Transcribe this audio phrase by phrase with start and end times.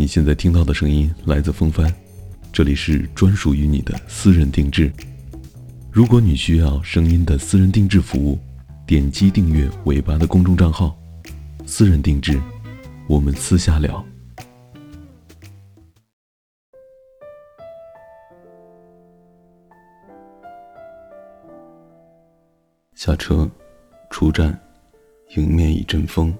[0.00, 1.94] 你现在听到的声音来自风帆，
[2.50, 4.90] 这里是专属于你的私人定制。
[5.92, 8.38] 如果你需要声音的私人定制服务，
[8.86, 10.98] 点击订阅尾巴的公众账号
[11.68, 12.40] “私人定制”，
[13.06, 14.02] 我们私下聊。
[22.94, 23.46] 下车，
[24.08, 24.58] 出站，
[25.36, 26.34] 迎面一阵风，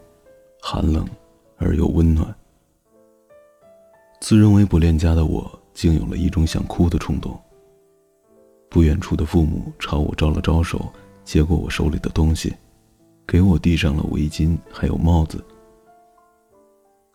[0.63, 1.07] 寒冷
[1.59, 2.35] 而又温暖。
[4.21, 7.39] 自认为不恋家的我，竟有了一种想哭的冲动。
[8.69, 10.93] 不远处的父母朝我招了招手，
[11.25, 12.55] 接过我手里的东西，
[13.27, 15.43] 给我递上了围巾还有帽子。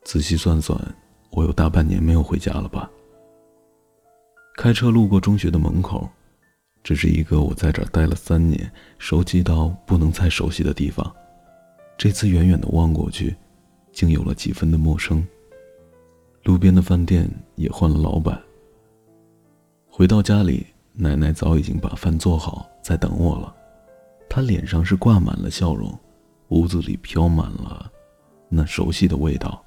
[0.03, 0.77] 仔细算算，
[1.29, 2.89] 我有大半年没有回家了吧？
[4.57, 6.09] 开车路过中学的门口，
[6.83, 11.15] 这是一个我在这待了三年，熟悉到不能再熟悉的地方。
[11.97, 13.35] 这次远远的望过去，
[13.93, 15.25] 竟有了几分的陌生。
[16.45, 18.39] 路边的饭店也换了老板。
[19.87, 23.53] 回到家里，奶奶早已经把饭做好，在等我了。
[24.29, 25.91] 她脸上是挂满了笑容，
[26.49, 27.91] 屋子里飘满了
[28.47, 29.59] 那熟悉的味道。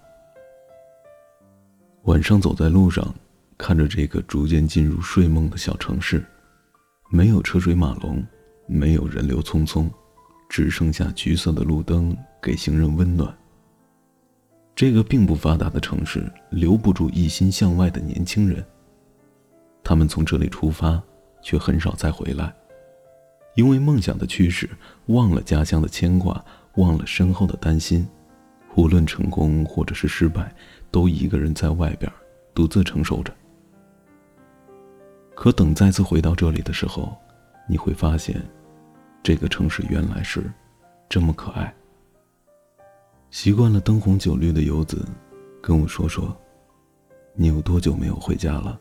[2.04, 3.12] 晚上走在路上，
[3.56, 6.24] 看着这个逐渐进入睡梦的小城市，
[7.10, 8.24] 没有车水马龙，
[8.68, 9.90] 没有人流匆匆，
[10.48, 13.36] 只剩下橘色的路灯给行人温暖。
[14.78, 18.64] 这个并不发达的城市留不住一心向外的年轻人。
[19.82, 21.02] 他们从这里出发，
[21.42, 22.54] 却很少再回来，
[23.56, 24.70] 因为梦想的驱使，
[25.06, 26.44] 忘了家乡的牵挂，
[26.76, 28.06] 忘了身后的担心。
[28.76, 30.54] 无论成功或者是失败，
[30.92, 32.08] 都一个人在外边
[32.54, 33.34] 独自承受着。
[35.34, 37.16] 可等再次回到这里的时候，
[37.66, 38.40] 你会发现，
[39.24, 40.48] 这个城市原来是
[41.08, 41.74] 这么可爱。
[43.30, 45.06] 习惯了灯红酒绿的游子，
[45.62, 46.34] 跟我说说，
[47.34, 48.80] 你有多久没有回家了？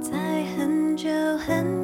[0.00, 1.83] 在很久很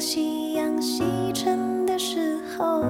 [0.00, 1.02] 夕阳西
[1.34, 2.84] 沉的时候，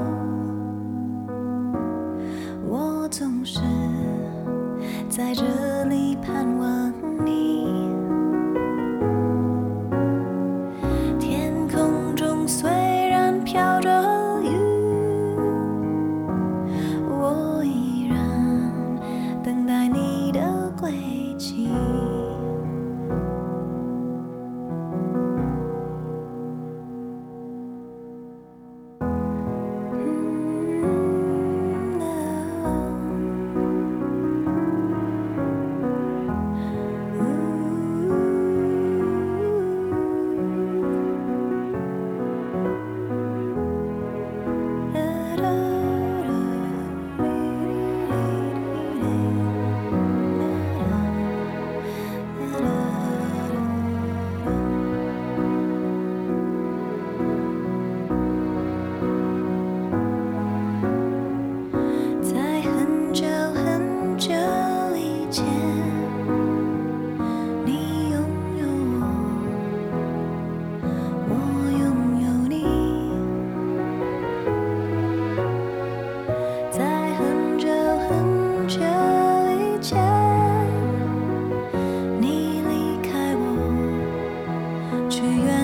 [85.08, 85.57] 却愿。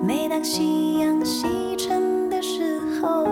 [0.00, 3.24] 每当夕阳西沉的时候